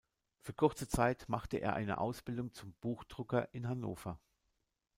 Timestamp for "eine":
1.75-1.99